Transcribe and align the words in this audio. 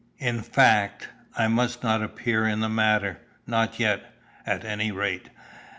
In 0.17 0.41
fact, 0.41 1.09
I 1.37 1.47
must 1.47 1.83
not 1.83 2.01
appear 2.01 2.47
in 2.47 2.59
the 2.61 2.67
matter 2.69 3.19
not 3.45 3.79
yet, 3.79 4.01
at 4.47 4.65
any 4.65 4.91
rate. 4.91 5.29